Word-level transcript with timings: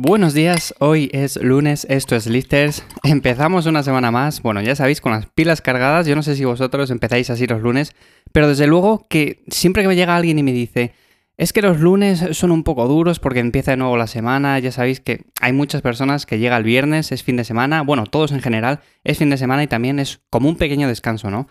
Buenos 0.00 0.32
días, 0.32 0.76
hoy 0.78 1.10
es 1.12 1.42
lunes, 1.42 1.84
esto 1.90 2.14
es 2.14 2.28
Lifters. 2.28 2.84
Empezamos 3.02 3.66
una 3.66 3.82
semana 3.82 4.12
más, 4.12 4.42
bueno, 4.42 4.62
ya 4.62 4.76
sabéis, 4.76 5.00
con 5.00 5.10
las 5.10 5.26
pilas 5.26 5.60
cargadas. 5.60 6.06
Yo 6.06 6.14
no 6.14 6.22
sé 6.22 6.36
si 6.36 6.44
vosotros 6.44 6.92
empezáis 6.92 7.30
así 7.30 7.48
los 7.48 7.60
lunes, 7.62 7.96
pero 8.30 8.46
desde 8.46 8.68
luego 8.68 9.08
que 9.08 9.42
siempre 9.48 9.82
que 9.82 9.88
me 9.88 9.96
llega 9.96 10.14
alguien 10.14 10.38
y 10.38 10.44
me 10.44 10.52
dice, 10.52 10.92
es 11.36 11.52
que 11.52 11.62
los 11.62 11.80
lunes 11.80 12.24
son 12.30 12.52
un 12.52 12.62
poco 12.62 12.86
duros 12.86 13.18
porque 13.18 13.40
empieza 13.40 13.72
de 13.72 13.78
nuevo 13.78 13.96
la 13.96 14.06
semana, 14.06 14.56
ya 14.60 14.70
sabéis 14.70 15.00
que 15.00 15.24
hay 15.40 15.52
muchas 15.52 15.82
personas 15.82 16.26
que 16.26 16.38
llega 16.38 16.56
el 16.56 16.62
viernes, 16.62 17.10
es 17.10 17.24
fin 17.24 17.36
de 17.36 17.42
semana, 17.42 17.82
bueno, 17.82 18.06
todos 18.06 18.30
en 18.30 18.40
general, 18.40 18.78
es 19.02 19.18
fin 19.18 19.30
de 19.30 19.36
semana 19.36 19.64
y 19.64 19.66
también 19.66 19.98
es 19.98 20.20
como 20.30 20.48
un 20.48 20.54
pequeño 20.54 20.86
descanso, 20.86 21.28
¿no? 21.28 21.48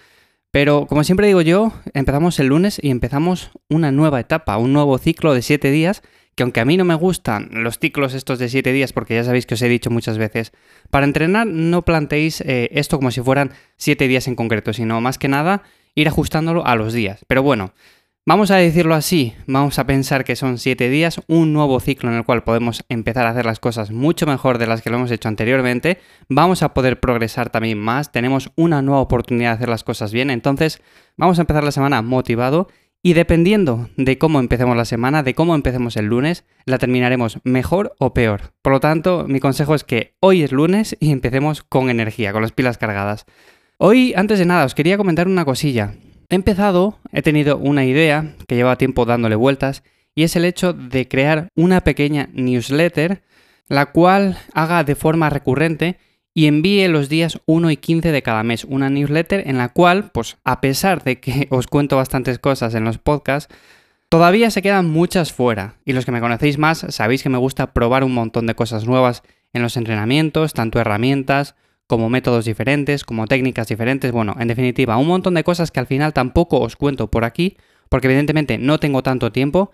Pero 0.52 0.88
como 0.88 1.04
siempre 1.04 1.28
digo 1.28 1.42
yo, 1.42 1.74
empezamos 1.94 2.40
el 2.40 2.48
lunes 2.48 2.80
y 2.82 2.92
empezamos 2.92 3.52
una 3.68 3.92
nueva 3.92 4.22
etapa, 4.22 4.56
un 4.56 4.72
nuevo 4.72 4.98
ciclo 5.00 5.34
de 5.34 5.42
siete 5.42 5.70
días, 5.70 6.02
que 6.38 6.44
aunque 6.44 6.60
a 6.60 6.66
mí 6.66 6.78
no 6.78 6.86
me 6.86 6.94
gustan 6.94 7.50
los 7.52 7.80
ciclos 7.80 8.14
estos 8.14 8.38
de 8.38 8.48
siete 8.48 8.72
días, 8.72 8.94
porque 8.94 9.16
ya 9.16 9.24
sabéis 9.24 9.48
que 9.48 9.56
os 9.56 9.62
he 9.64 9.68
dicho 9.68 9.90
muchas 9.90 10.20
veces, 10.20 10.54
para 10.92 11.08
entrenar 11.08 11.48
no 11.48 11.82
planteéis 11.82 12.42
eh, 12.42 12.70
esto 12.74 12.98
como 12.98 13.10
si 13.10 13.22
fueran 13.22 13.54
siete 13.76 14.08
días 14.08 14.28
en 14.28 14.36
concreto, 14.36 14.72
sino 14.72 15.02
más 15.02 15.18
que 15.18 15.30
nada 15.30 15.64
ir 15.96 16.08
ajustándolo 16.08 16.64
a 16.68 16.76
los 16.76 16.94
días. 16.94 17.26
Pero 17.28 17.42
bueno, 17.42 17.74
Vamos 18.30 18.52
a 18.52 18.58
decirlo 18.58 18.94
así, 18.94 19.36
vamos 19.46 19.80
a 19.80 19.86
pensar 19.86 20.26
que 20.26 20.36
son 20.36 20.58
siete 20.58 20.90
días, 20.90 21.22
un 21.28 21.54
nuevo 21.54 21.80
ciclo 21.80 22.10
en 22.10 22.18
el 22.18 22.26
cual 22.26 22.44
podemos 22.44 22.84
empezar 22.90 23.26
a 23.26 23.30
hacer 23.30 23.46
las 23.46 23.62
cosas 23.62 23.90
mucho 23.90 24.26
mejor 24.26 24.58
de 24.58 24.68
las 24.68 24.82
que 24.82 24.90
lo 24.90 24.98
hemos 24.98 25.12
hecho 25.12 25.30
anteriormente, 25.30 26.00
vamos 26.28 26.62
a 26.62 26.74
poder 26.74 27.00
progresar 27.00 27.50
también 27.52 27.80
más, 27.80 28.12
tenemos 28.12 28.52
una 28.58 28.82
nueva 28.82 29.00
oportunidad 29.00 29.52
de 29.52 29.56
hacer 29.56 29.70
las 29.70 29.86
cosas 29.86 30.12
bien, 30.12 30.30
entonces 30.30 30.82
vamos 31.16 31.40
a 31.40 31.44
empezar 31.44 31.64
la 31.64 31.72
semana 31.72 32.02
motivado 32.02 32.68
y 33.08 33.14
dependiendo 33.14 33.90
de 33.96 34.18
cómo 34.18 34.42
empecemos 34.42 34.76
la 34.76 34.84
semana, 34.84 35.24
de 35.24 35.34
cómo 35.34 35.56
empecemos 35.56 35.96
el 35.96 36.08
lunes, 36.08 36.44
la 36.66 36.78
terminaremos 36.78 37.40
mejor 37.46 37.96
o 38.00 38.14
peor. 38.14 38.52
Por 38.62 38.74
lo 38.74 38.82
tanto, 38.82 39.24
mi 39.30 39.40
consejo 39.40 39.76
es 39.76 39.86
que 39.86 40.18
hoy 40.20 40.44
es 40.44 40.52
lunes 40.52 40.98
y 41.00 41.14
empecemos 41.14 41.64
con 41.64 41.90
energía, 41.90 42.34
con 42.34 42.42
las 42.42 42.52
pilas 42.52 42.78
cargadas. 42.78 43.26
Hoy, 43.78 44.14
antes 44.18 44.40
de 44.40 44.46
nada, 44.46 44.66
os 44.66 44.76
quería 44.76 44.98
comentar 44.98 45.30
una 45.30 45.46
cosilla. 45.46 45.94
He 46.28 46.36
empezado, 46.36 47.00
he 47.14 47.22
tenido 47.22 47.56
una 47.56 47.86
idea 47.86 48.36
que 48.46 48.56
lleva 48.56 48.78
tiempo 48.78 49.06
dándole 49.06 49.36
vueltas 49.36 49.84
y 50.14 50.24
es 50.24 50.36
el 50.36 50.44
hecho 50.44 50.74
de 50.74 51.08
crear 51.08 51.48
una 51.56 51.86
pequeña 51.86 52.28
newsletter 52.34 53.22
la 53.70 53.86
cual 53.86 54.38
haga 54.54 54.84
de 54.84 54.96
forma 54.96 55.30
recurrente 55.30 55.98
y 56.38 56.46
envíe 56.46 56.88
los 56.88 57.10
días 57.10 57.42
1 57.48 57.72
y 57.72 57.78
15 57.78 58.12
de 58.12 58.22
cada 58.22 58.44
mes 58.44 58.64
una 58.64 58.92
newsletter 58.92 59.48
en 59.48 59.58
la 59.58 59.70
cual, 59.70 60.12
pues 60.12 60.38
a 60.44 60.62
pesar 60.62 61.04
de 61.04 61.20
que 61.20 61.48
os 61.50 61.66
cuento 61.66 61.96
bastantes 61.96 62.38
cosas 62.38 62.76
en 62.76 62.84
los 62.84 63.00
podcasts, 63.00 63.52
todavía 64.08 64.52
se 64.52 64.62
quedan 64.62 64.88
muchas 64.88 65.34
fuera. 65.34 65.80
Y 65.84 65.94
los 65.94 66.06
que 66.06 66.12
me 66.12 66.20
conocéis 66.20 66.60
más 66.60 66.86
sabéis 66.90 67.24
que 67.24 67.30
me 67.30 67.40
gusta 67.40 67.74
probar 67.74 68.04
un 68.04 68.14
montón 68.14 68.46
de 68.46 68.54
cosas 68.54 68.86
nuevas 68.86 69.24
en 69.52 69.64
los 69.64 69.78
entrenamientos, 69.78 70.54
tanto 70.54 70.80
herramientas 70.80 71.56
como 71.88 72.08
métodos 72.08 72.46
diferentes, 72.46 73.04
como 73.04 73.26
técnicas 73.26 73.68
diferentes, 73.68 74.12
bueno, 74.12 74.36
en 74.40 74.48
definitiva, 74.48 74.98
un 74.98 75.08
montón 75.08 75.34
de 75.34 75.44
cosas 75.44 75.72
que 75.72 75.80
al 75.80 75.88
final 75.88 76.14
tampoco 76.14 76.60
os 76.60 76.76
cuento 76.76 77.10
por 77.10 77.26
aquí, 77.26 77.58
porque 77.90 78.06
evidentemente 78.06 78.60
no 78.60 78.80
tengo 78.80 79.02
tanto 79.02 79.32
tiempo, 79.32 79.72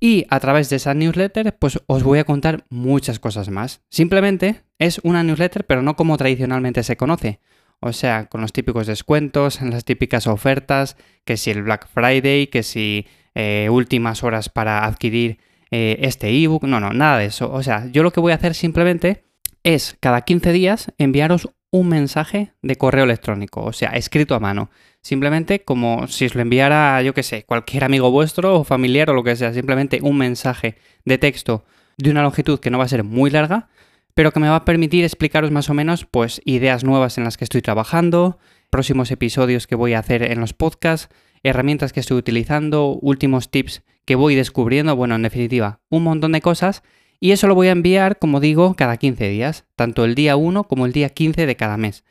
y 0.00 0.26
a 0.28 0.40
través 0.40 0.68
de 0.68 0.76
esa 0.76 0.94
newsletter, 0.94 1.56
pues 1.58 1.80
os 1.86 2.02
voy 2.02 2.18
a 2.18 2.24
contar 2.24 2.64
muchas 2.68 3.18
cosas 3.18 3.48
más. 3.48 3.82
Simplemente 3.90 4.62
es 4.78 5.00
una 5.02 5.22
newsletter, 5.22 5.64
pero 5.66 5.82
no 5.82 5.96
como 5.96 6.16
tradicionalmente 6.16 6.82
se 6.82 6.96
conoce. 6.96 7.40
O 7.80 7.92
sea, 7.92 8.26
con 8.26 8.40
los 8.40 8.52
típicos 8.52 8.86
descuentos, 8.86 9.60
las 9.62 9.84
típicas 9.84 10.26
ofertas, 10.26 10.96
que 11.24 11.36
si 11.36 11.50
el 11.50 11.62
Black 11.62 11.88
Friday, 11.88 12.48
que 12.48 12.62
si 12.62 13.06
eh, 13.34 13.68
últimas 13.70 14.22
horas 14.22 14.48
para 14.48 14.84
adquirir 14.84 15.38
eh, 15.70 15.98
este 16.00 16.30
ebook. 16.30 16.64
No, 16.64 16.80
no, 16.80 16.92
nada 16.92 17.18
de 17.18 17.26
eso. 17.26 17.52
O 17.52 17.62
sea, 17.62 17.86
yo 17.90 18.02
lo 18.02 18.12
que 18.12 18.20
voy 18.20 18.32
a 18.32 18.36
hacer 18.36 18.54
simplemente 18.54 19.24
es 19.62 19.96
cada 20.00 20.22
15 20.22 20.52
días 20.52 20.92
enviaros 20.96 21.50
un 21.76 21.88
mensaje 21.88 22.52
de 22.62 22.76
correo 22.76 23.04
electrónico, 23.04 23.62
o 23.62 23.72
sea, 23.72 23.90
escrito 23.90 24.34
a 24.34 24.40
mano. 24.40 24.70
Simplemente 25.02 25.62
como 25.62 26.08
si 26.08 26.24
os 26.24 26.34
lo 26.34 26.40
enviara, 26.40 27.00
yo 27.02 27.14
qué 27.14 27.22
sé, 27.22 27.44
cualquier 27.44 27.84
amigo 27.84 28.10
vuestro 28.10 28.58
o 28.58 28.64
familiar 28.64 29.10
o 29.10 29.14
lo 29.14 29.22
que 29.22 29.36
sea, 29.36 29.52
simplemente 29.52 30.00
un 30.02 30.16
mensaje 30.16 30.76
de 31.04 31.18
texto 31.18 31.64
de 31.98 32.10
una 32.10 32.22
longitud 32.22 32.58
que 32.58 32.70
no 32.70 32.78
va 32.78 32.84
a 32.84 32.88
ser 32.88 33.04
muy 33.04 33.30
larga, 33.30 33.68
pero 34.14 34.32
que 34.32 34.40
me 34.40 34.48
va 34.48 34.56
a 34.56 34.64
permitir 34.64 35.04
explicaros 35.04 35.50
más 35.50 35.68
o 35.68 35.74
menos 35.74 36.06
pues 36.06 36.40
ideas 36.44 36.82
nuevas 36.82 37.18
en 37.18 37.24
las 37.24 37.36
que 37.36 37.44
estoy 37.44 37.62
trabajando, 37.62 38.38
próximos 38.70 39.10
episodios 39.10 39.66
que 39.66 39.74
voy 39.74 39.92
a 39.92 39.98
hacer 39.98 40.22
en 40.22 40.40
los 40.40 40.54
podcasts, 40.54 41.14
herramientas 41.42 41.92
que 41.92 42.00
estoy 42.00 42.16
utilizando, 42.16 42.98
últimos 43.00 43.50
tips 43.50 43.82
que 44.06 44.14
voy 44.14 44.34
descubriendo, 44.34 44.96
bueno, 44.96 45.14
en 45.14 45.22
definitiva, 45.22 45.80
un 45.90 46.04
montón 46.04 46.32
de 46.32 46.40
cosas 46.40 46.82
y 47.26 47.32
eso 47.32 47.48
lo 47.48 47.56
voy 47.56 47.66
a 47.66 47.72
enviar, 47.72 48.20
como 48.20 48.38
digo, 48.38 48.76
cada 48.76 48.98
15 48.98 49.28
días, 49.28 49.64
tanto 49.74 50.04
el 50.04 50.14
día 50.14 50.36
1 50.36 50.62
como 50.68 50.86
el 50.86 50.92
día 50.92 51.08
15 51.08 51.44
de 51.44 51.56
cada 51.56 51.76
mes. 51.76 52.04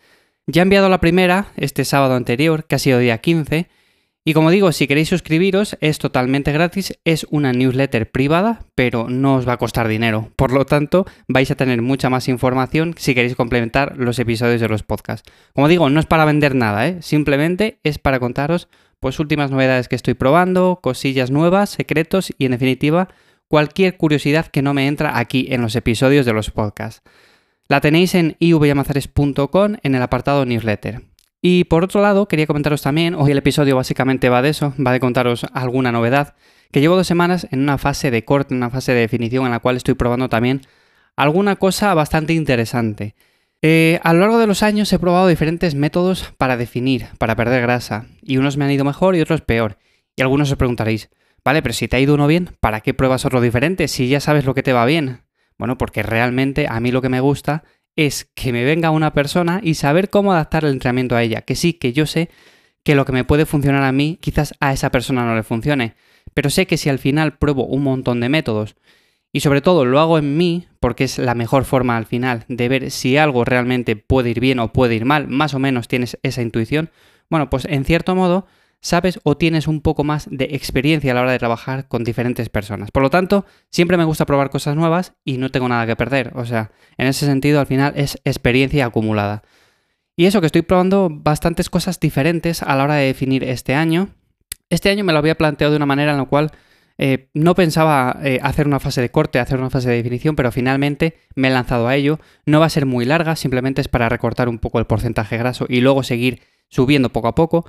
Ya 0.46 0.62
he 0.62 0.64
enviado 0.64 0.90
la 0.90 1.00
primera, 1.00 1.54
este 1.56 1.86
sábado 1.86 2.16
anterior, 2.16 2.66
que 2.66 2.76
ha 2.76 2.80
sido 2.80 3.00
día 3.00 3.20
15, 3.20 3.70
y 4.26 4.34
como 4.34 4.52
digo, 4.52 4.74
si 4.74 4.88
queréis 4.88 5.08
suscribiros 5.08 5.78
es 5.80 6.00
totalmente 6.00 6.52
gratis, 6.52 7.00
es 7.06 7.26
una 7.30 7.54
newsletter 7.54 8.12
privada, 8.12 8.66
pero 8.76 9.08
no 9.08 9.36
os 9.36 9.48
va 9.48 9.54
a 9.54 9.58
costar 9.58 9.88
dinero. 9.88 10.34
Por 10.36 10.52
lo 10.52 10.66
tanto, 10.66 11.06
vais 11.30 11.50
a 11.50 11.56
tener 11.56 11.82
mucha 11.82 12.10
más 12.10 12.28
información 12.28 12.94
si 12.98 13.16
queréis 13.16 13.38
complementar 13.38 13.96
los 13.96 14.20
episodios 14.20 14.60
de 14.60 14.68
los 14.68 14.84
podcasts. 14.84 15.32
Como 15.54 15.70
digo, 15.70 15.90
no 15.90 16.02
es 16.02 16.08
para 16.08 16.26
vender 16.26 16.56
nada, 16.56 16.90
¿eh? 16.90 16.98
simplemente 17.02 17.80
es 17.84 18.00
para 18.00 18.20
contaros 18.20 18.68
pues 19.00 19.18
últimas 19.20 19.50
novedades 19.50 19.88
que 19.88 19.96
estoy 19.96 20.16
probando, 20.16 20.80
cosillas 20.84 21.32
nuevas, 21.32 21.70
secretos 21.70 22.34
y 22.38 22.44
en 22.44 22.52
definitiva 22.52 23.08
cualquier 23.48 23.98
curiosidad 23.98 24.48
que 24.48 24.62
no 24.62 24.74
me 24.74 24.88
entra 24.88 25.18
aquí 25.18 25.48
en 25.50 25.62
los 25.62 25.76
episodios 25.76 26.26
de 26.26 26.34
los 26.34 26.52
podcasts. 26.52 27.02
La 27.68 27.82
tenéis 27.82 28.16
en 28.16 28.36
ivyamazares.com 28.40 29.76
en 29.82 29.96
el 29.96 30.02
apartado 30.02 30.46
newsletter. 30.46 31.02
Y 31.42 31.66
por 31.66 31.84
otro 31.84 32.02
lado, 32.02 32.28
quería 32.28 32.48
comentaros 32.48 32.82
también, 32.82 33.14
hoy 33.14 33.32
el 33.32 33.38
episodio 33.38 33.76
básicamente 33.76 34.30
va 34.30 34.42
de 34.42 34.50
eso, 34.50 34.74
va 34.84 34.92
de 34.92 35.00
contaros 35.00 35.46
alguna 35.54 35.92
novedad, 35.92 36.36
que 36.72 36.82
llevo 36.82 36.96
dos 36.96 37.08
semanas 37.08 37.48
en 37.52 37.60
una 37.60 37.78
fase 37.78 38.12
de 38.12 38.26
corte, 38.26 38.54
en 38.54 38.58
una 38.58 38.72
fase 38.72 38.94
de 38.94 39.02
definición 39.02 39.46
en 39.46 39.52
la 39.52 39.60
cual 39.60 39.78
estoy 39.78 39.94
probando 39.94 40.28
también 40.28 40.62
alguna 41.16 41.56
cosa 41.56 41.94
bastante 41.94 42.34
interesante. 42.34 43.16
Eh, 43.62 44.00
a 44.04 44.14
lo 44.14 44.20
largo 44.20 44.38
de 44.38 44.48
los 44.48 44.64
años 44.64 44.92
he 44.92 45.00
probado 45.00 45.28
diferentes 45.28 45.76
métodos 45.76 46.34
para 46.38 46.58
definir, 46.58 47.08
para 47.18 47.36
perder 47.36 47.62
grasa, 47.62 48.06
y 48.22 48.38
unos 48.38 48.58
me 48.58 48.66
han 48.66 48.72
ido 48.72 48.86
mejor 48.86 49.16
y 49.16 49.22
otros 49.22 49.42
peor. 49.42 49.78
Y 50.16 50.22
algunos 50.22 50.52
os 50.52 50.58
preguntaréis, 50.58 51.10
Vale, 51.46 51.62
pero 51.62 51.74
si 51.74 51.88
te 51.88 51.96
ha 51.96 52.00
ido 52.00 52.16
uno 52.16 52.26
bien, 52.26 52.50
¿para 52.60 52.82
qué 52.82 52.96
pruebas 52.96 53.24
otro 53.24 53.40
diferente 53.40 53.88
si 53.88 54.08
ya 54.08 54.20
sabes 54.20 54.46
lo 54.46 54.56
que 54.56 54.64
te 54.64 54.74
va 54.74 54.84
bien? 54.86 55.22
Bueno, 55.60 55.78
porque 55.78 56.02
realmente 56.02 56.66
a 56.68 56.80
mí 56.80 56.92
lo 56.92 57.04
que 57.04 57.10
me 57.10 57.20
gusta 57.20 57.64
es 57.96 58.26
que 58.34 58.52
me 58.52 58.64
venga 58.64 58.90
una 58.90 59.14
persona 59.14 59.62
y 59.64 59.76
saber 59.76 60.10
cómo 60.10 60.34
adaptar 60.34 60.66
el 60.66 60.72
entrenamiento 60.72 61.16
a 61.16 61.22
ella. 61.22 61.42
Que 61.42 61.56
sí, 61.56 61.74
que 61.74 61.94
yo 61.94 62.08
sé 62.08 62.30
que 62.84 62.96
lo 62.96 63.06
que 63.06 63.12
me 63.12 63.24
puede 63.24 63.46
funcionar 63.46 63.84
a 63.84 63.92
mí, 63.92 64.18
quizás 64.20 64.56
a 64.60 64.74
esa 64.74 64.90
persona 64.90 65.24
no 65.24 65.36
le 65.36 65.44
funcione. 65.44 65.96
Pero 66.34 66.50
sé 66.50 66.66
que 66.66 66.78
si 66.78 66.90
al 66.90 67.00
final 67.00 67.38
pruebo 67.38 67.66
un 67.66 67.84
montón 67.84 68.20
de 68.20 68.30
métodos 68.30 68.76
y 69.32 69.42
sobre 69.42 69.62
todo 69.62 69.86
lo 69.86 70.00
hago 70.00 70.18
en 70.18 70.38
mí, 70.38 70.68
porque 70.80 71.04
es 71.04 71.20
la 71.20 71.36
mejor 71.36 71.66
forma 71.66 71.96
al 71.96 72.08
final 72.08 72.46
de 72.48 72.70
ver 72.70 72.90
si 72.90 73.18
algo 73.18 73.46
realmente 73.46 73.96
puede 73.96 74.32
ir 74.32 74.40
bien 74.40 74.58
o 74.60 74.74
puede 74.74 74.96
ir 74.96 75.06
mal, 75.06 75.28
más 75.28 75.54
o 75.54 75.60
menos 75.60 75.88
tienes 75.88 76.18
esa 76.24 76.42
intuición, 76.42 76.90
bueno, 77.30 77.50
pues 77.50 77.66
en 77.66 77.86
cierto 77.86 78.16
modo 78.16 78.48
sabes 78.86 79.20
o 79.24 79.36
tienes 79.36 79.68
un 79.68 79.82
poco 79.82 80.04
más 80.04 80.28
de 80.30 80.50
experiencia 80.52 81.12
a 81.12 81.16
la 81.16 81.22
hora 81.22 81.32
de 81.32 81.40
trabajar 81.40 81.88
con 81.88 82.04
diferentes 82.04 82.50
personas. 82.50 82.92
Por 82.92 83.02
lo 83.02 83.10
tanto, 83.10 83.44
siempre 83.72 83.98
me 83.98 84.04
gusta 84.04 84.28
probar 84.28 84.52
cosas 84.52 84.76
nuevas 84.76 85.14
y 85.26 85.40
no 85.40 85.50
tengo 85.50 85.68
nada 85.68 85.88
que 85.88 85.96
perder. 85.96 86.32
O 86.36 86.46
sea, 86.46 86.72
en 86.98 87.08
ese 87.08 87.26
sentido, 87.26 87.60
al 87.60 87.66
final 87.66 87.94
es 87.96 88.22
experiencia 88.26 88.86
acumulada. 88.86 89.42
Y 90.16 90.28
eso 90.28 90.40
que 90.40 90.46
estoy 90.46 90.62
probando 90.62 91.10
bastantes 91.12 91.72
cosas 91.72 92.00
diferentes 92.00 92.62
a 92.62 92.76
la 92.76 92.84
hora 92.84 92.94
de 92.94 93.08
definir 93.08 93.44
este 93.44 93.74
año. 93.74 94.10
Este 94.70 94.92
año 94.92 95.04
me 95.04 95.14
lo 95.14 95.20
había 95.20 95.36
planteado 95.36 95.72
de 95.72 95.78
una 95.78 95.88
manera 95.88 96.12
en 96.12 96.20
la 96.20 96.26
cual 96.26 96.52
eh, 97.00 97.30
no 97.34 97.56
pensaba 97.56 98.20
eh, 98.24 98.40
hacer 98.44 98.68
una 98.68 98.80
fase 98.80 99.02
de 99.02 99.10
corte, 99.10 99.40
hacer 99.40 99.58
una 99.58 99.72
fase 99.72 99.90
de 99.90 99.96
definición, 99.96 100.36
pero 100.36 100.52
finalmente 100.52 101.18
me 101.34 101.48
he 101.48 101.52
lanzado 101.52 101.88
a 101.88 101.96
ello. 101.96 102.20
No 102.46 102.60
va 102.60 102.68
a 102.68 102.70
ser 102.70 102.86
muy 102.86 103.04
larga, 103.06 103.36
simplemente 103.36 103.82
es 103.82 103.88
para 103.88 104.10
recortar 104.10 104.48
un 104.48 104.60
poco 104.60 104.78
el 104.78 104.86
porcentaje 104.86 105.38
graso 105.38 105.66
y 105.68 105.82
luego 105.82 106.04
seguir 106.04 106.44
subiendo 106.70 107.10
poco 107.10 107.30
a 107.30 107.34
poco. 107.34 107.66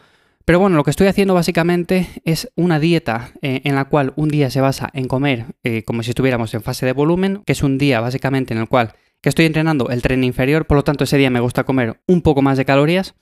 Pero 0.46 0.60
bueno, 0.60 0.76
lo 0.76 0.84
que 0.84 0.90
estoy 0.90 1.08
haciendo 1.08 1.34
básicamente 1.34 2.08
es 2.25 2.52
una 2.54 2.78
dieta 2.78 3.32
eh, 3.43 3.62
en 3.64 3.75
la 3.75 3.87
cual 3.87 4.12
un 4.14 4.28
día 4.28 4.48
se 4.48 4.60
basa 4.60 4.88
en 4.94 5.08
comer 5.08 5.46
eh, 5.64 5.82
como 5.82 6.04
si 6.04 6.10
estuviéramos 6.10 6.54
en 6.54 6.62
fase 6.62 6.87
de 6.87 6.93
volumen, 6.93 7.43
que 7.44 7.52
es 7.52 7.64
un 7.64 7.78
día 7.78 8.00
básicamente 8.00 8.54
en 8.54 8.60
el 8.60 8.69
cual 8.69 8.93
que 9.20 9.28
estoy 9.28 9.46
entrenando 9.46 9.90
el 9.90 10.02
tren 10.02 10.22
inferior, 10.22 10.64
por 10.66 10.76
lo 10.76 10.84
tanto 10.84 11.02
ese 11.02 11.19
día 11.19 11.31
me 11.31 11.40
gusta 11.40 11.64
comer 11.64 12.00
un 12.06 12.22
poco 12.22 12.43
más 12.43 12.56
de 12.58 12.64
calorías. 12.64 13.16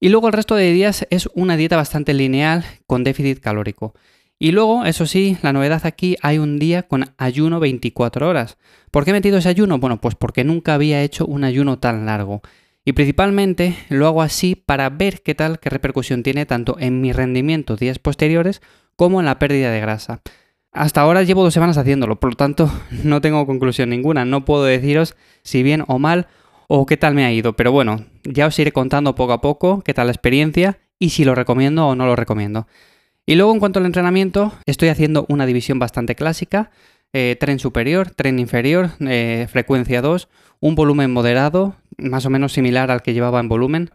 Y 0.00 0.08
luego 0.08 0.26
el 0.26 0.32
resto 0.32 0.56
de 0.56 0.72
días 0.72 1.06
es 1.10 1.28
una 1.34 1.56
dieta 1.56 1.76
bastante 1.76 2.14
lineal 2.14 2.64
con 2.88 3.04
déficit 3.04 3.38
calórico. 3.38 3.94
Y 4.36 4.50
luego, 4.50 4.84
eso 4.84 5.06
sí, 5.06 5.38
la 5.42 5.52
novedad 5.52 5.86
aquí 5.86 6.16
hay 6.20 6.38
un 6.38 6.58
día 6.58 6.82
con 6.82 7.14
ayuno 7.16 7.60
24 7.60 8.28
horas. 8.28 8.58
¿Por 8.90 9.04
qué 9.04 9.10
he 9.10 9.14
metido 9.14 9.38
ese 9.38 9.48
ayuno? 9.48 9.78
Bueno, 9.78 10.00
pues 10.00 10.16
porque 10.16 10.42
nunca 10.42 10.74
había 10.74 11.00
hecho 11.02 11.26
un 11.26 11.44
ayuno 11.44 11.78
tan 11.78 12.06
largo. 12.06 12.42
Y 12.88 12.92
principalmente 12.92 13.76
lo 13.88 14.06
hago 14.06 14.22
así 14.22 14.54
para 14.54 14.88
ver 14.90 15.20
qué 15.20 15.34
tal, 15.34 15.58
qué 15.58 15.70
repercusión 15.70 16.22
tiene 16.22 16.46
tanto 16.46 16.76
en 16.78 17.00
mi 17.00 17.12
rendimiento 17.12 17.74
días 17.74 17.98
posteriores 17.98 18.62
como 18.94 19.18
en 19.18 19.26
la 19.26 19.40
pérdida 19.40 19.72
de 19.72 19.80
grasa. 19.80 20.20
hasta 20.70 21.00
ahora 21.00 21.24
llevo 21.24 21.42
dos 21.42 21.52
semanas 21.52 21.78
haciéndolo, 21.78 22.20
por 22.20 22.30
lo 22.30 22.36
tanto 22.36 22.70
no 23.02 23.20
tengo 23.20 23.44
conclusión 23.44 23.90
ninguna. 23.90 24.24
No 24.24 24.44
puedo 24.44 24.62
deciros 24.62 25.16
si 25.42 25.64
bien 25.64 25.82
o 25.88 25.98
mal 25.98 26.28
o 26.68 26.86
qué 26.86 26.96
tal 26.96 27.14
me 27.14 27.24
ha 27.24 27.32
ido. 27.32 27.54
Pero 27.54 27.72
bueno, 27.72 28.04
ya 28.22 28.46
os 28.46 28.58
iré 28.60 28.70
contando 28.70 29.16
poco 29.16 29.32
a 29.32 29.40
poco 29.40 29.82
qué 29.82 29.92
tal 29.92 30.06
la 30.06 30.12
experiencia 30.12 30.78
y 31.00 31.10
si 31.10 31.24
lo 31.24 31.34
recomiendo 31.34 31.88
o 31.88 31.96
no 31.96 32.06
lo 32.06 32.14
recomiendo. 32.14 32.68
Y 33.26 33.34
luego 33.34 33.52
en 33.52 33.58
cuanto 33.58 33.80
al 33.80 33.86
entrenamiento, 33.86 34.52
estoy 34.64 34.90
haciendo 34.90 35.26
una 35.28 35.44
división 35.44 35.80
bastante 35.80 36.14
clásica. 36.14 36.70
Eh, 37.12 37.36
tren 37.40 37.58
superior, 37.58 38.10
tren 38.10 38.38
inferior, 38.38 38.90
eh, 39.00 39.46
frecuencia 39.50 40.02
2, 40.02 40.28
un 40.60 40.74
volumen 40.74 41.12
moderado, 41.12 41.76
más 41.96 42.26
o 42.26 42.30
menos 42.30 42.52
similar 42.52 42.90
al 42.90 43.02
que 43.02 43.14
llevaba 43.14 43.40
en 43.40 43.48
volumen. 43.48 43.90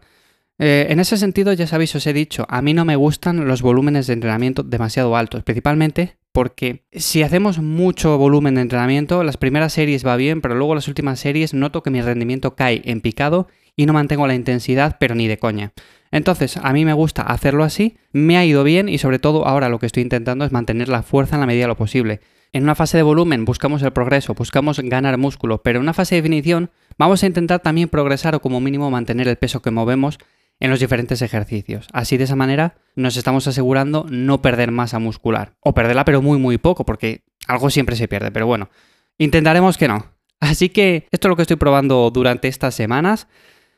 Eh, 0.58 0.86
en 0.90 1.00
ese 1.00 1.16
sentido, 1.16 1.52
ya 1.52 1.66
sabéis, 1.66 1.94
os 1.94 2.06
he 2.06 2.12
dicho, 2.12 2.46
a 2.48 2.62
mí 2.62 2.74
no 2.74 2.84
me 2.84 2.96
gustan 2.96 3.46
los 3.46 3.62
volúmenes 3.62 4.06
de 4.06 4.14
entrenamiento 4.14 4.62
demasiado 4.62 5.16
altos, 5.16 5.42
principalmente 5.42 6.16
porque 6.32 6.84
si 6.92 7.22
hacemos 7.22 7.58
mucho 7.58 8.16
volumen 8.16 8.54
de 8.54 8.62
entrenamiento, 8.62 9.22
las 9.22 9.36
primeras 9.36 9.74
series 9.74 10.04
va 10.04 10.16
bien, 10.16 10.40
pero 10.40 10.54
luego 10.54 10.74
las 10.74 10.88
últimas 10.88 11.20
series 11.20 11.52
noto 11.52 11.82
que 11.82 11.90
mi 11.90 12.00
rendimiento 12.00 12.56
cae 12.56 12.80
en 12.86 13.02
picado 13.02 13.48
y 13.76 13.86
no 13.86 13.92
mantengo 13.92 14.26
la 14.26 14.34
intensidad, 14.34 14.96
pero 14.98 15.14
ni 15.14 15.28
de 15.28 15.38
coña. 15.38 15.72
Entonces, 16.10 16.56
a 16.56 16.72
mí 16.72 16.84
me 16.84 16.92
gusta 16.94 17.22
hacerlo 17.22 17.64
así, 17.64 17.96
me 18.12 18.36
ha 18.38 18.44
ido 18.44 18.64
bien 18.64 18.88
y 18.88 18.98
sobre 18.98 19.18
todo 19.18 19.46
ahora 19.46 19.68
lo 19.68 19.78
que 19.78 19.86
estoy 19.86 20.02
intentando 20.02 20.44
es 20.44 20.52
mantener 20.52 20.88
la 20.88 21.02
fuerza 21.02 21.36
en 21.36 21.40
la 21.40 21.46
medida 21.46 21.64
de 21.64 21.68
lo 21.68 21.76
posible. 21.76 22.20
En 22.54 22.64
una 22.64 22.74
fase 22.74 22.98
de 22.98 23.02
volumen 23.02 23.46
buscamos 23.46 23.82
el 23.82 23.94
progreso, 23.94 24.34
buscamos 24.34 24.78
ganar 24.78 25.16
músculo, 25.16 25.62
pero 25.62 25.78
en 25.78 25.84
una 25.84 25.94
fase 25.94 26.16
de 26.16 26.20
definición 26.20 26.70
vamos 26.98 27.22
a 27.22 27.26
intentar 27.26 27.60
también 27.60 27.88
progresar 27.88 28.34
o 28.34 28.42
como 28.42 28.60
mínimo 28.60 28.90
mantener 28.90 29.26
el 29.26 29.36
peso 29.36 29.62
que 29.62 29.70
movemos 29.70 30.18
en 30.60 30.68
los 30.68 30.78
diferentes 30.78 31.22
ejercicios. 31.22 31.88
Así 31.94 32.18
de 32.18 32.24
esa 32.24 32.36
manera 32.36 32.74
nos 32.94 33.16
estamos 33.16 33.46
asegurando 33.46 34.04
no 34.10 34.42
perder 34.42 34.70
masa 34.70 34.98
muscular. 34.98 35.54
O 35.60 35.72
perderla 35.72 36.04
pero 36.04 36.20
muy 36.20 36.38
muy 36.38 36.58
poco, 36.58 36.84
porque 36.84 37.24
algo 37.48 37.70
siempre 37.70 37.96
se 37.96 38.06
pierde, 38.06 38.30
pero 38.30 38.46
bueno, 38.46 38.68
intentaremos 39.16 39.78
que 39.78 39.88
no. 39.88 40.12
Así 40.38 40.68
que 40.68 41.08
esto 41.10 41.28
es 41.28 41.30
lo 41.30 41.36
que 41.36 41.42
estoy 41.42 41.56
probando 41.56 42.10
durante 42.10 42.48
estas 42.48 42.74
semanas. 42.74 43.28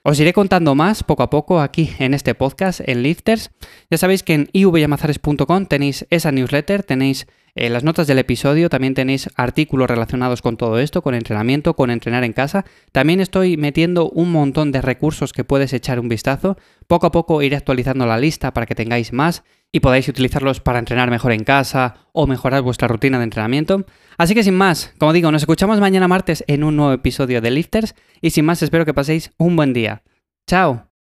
Os 0.03 0.19
iré 0.19 0.32
contando 0.32 0.75
más 0.75 1.05
poco 1.05 1.23
a 1.23 1.31
poco 1.31 1.61
aquí 1.61 1.93
en 2.00 2.12
este 2.12 2.35
podcast, 2.35 2.81
en 2.85 3.05
Lifters. 3.05 3.53
Ya 3.88 3.99
sabéis 3.99 4.25
que 4.25 4.35
en 4.35 4.49
ivyamazares.com 4.53 5.67
tenéis 5.67 6.06
esa 6.11 6.32
newsletter, 6.32 6.82
tenéis 6.82 7.29
en 7.56 7.73
las 7.73 7.85
notas 7.85 8.09
del 8.09 8.19
episodio 8.19 8.69
también 8.69 8.95
tenéis 8.95 9.31
artículos 9.37 9.89
relacionados 9.89 10.43
con 10.43 10.56
todo 10.56 10.81
esto, 10.81 11.03
con 11.03 11.15
entrenamiento, 11.15 11.75
con 11.75 11.91
entrenar 11.91 12.25
en 12.25 12.33
casa. 12.33 12.65
También 12.91 13.21
estoy 13.21 13.56
metiendo 13.56 14.11
un 14.11 14.33
montón 14.33 14.73
de 14.73 14.83
recursos 14.83 15.33
que 15.33 15.45
puedes 15.45 15.73
echar 15.73 16.01
un 16.01 16.09
vistazo. 16.09 16.56
Poco 16.89 17.06
a 17.06 17.12
poco 17.12 17.43
iré 17.43 17.55
actualizando 17.56 18.06
la 18.06 18.19
lista 18.19 18.53
para 18.53 18.67
que 18.67 18.75
tengáis 18.75 19.12
más 19.12 19.45
y 19.71 19.81
podáis 19.81 20.09
utilizarlos 20.09 20.61
para 20.61 20.81
entrenar 20.81 21.11
mejor 21.11 21.31
en 21.31 21.45
casa 21.45 22.09
o 22.12 22.27
mejorar 22.27 22.62
vuestra 22.62 22.89
rutina 22.89 23.19
de 23.19 23.25
entrenamiento. 23.25 23.87
Así 24.19 24.35
que 24.35 24.43
sin 24.43 24.55
más, 24.55 24.93
como 24.99 25.12
digo, 25.12 25.31
nos 25.31 25.43
escuchamos 25.43 25.79
mañana 25.79 26.09
martes 26.09 26.43
en 26.49 26.65
un 26.65 26.77
nuevo 26.77 26.93
episodio 26.93 27.41
de 27.41 27.53
Lifters 27.53 27.95
y 28.21 28.31
sin 28.31 28.45
más 28.45 28.62
espero 28.62 28.85
que 28.85 28.95
paséis 28.95 29.31
un 29.39 29.55
buen 29.55 29.73
día. 29.73 30.03
¡Chao! 30.49 30.94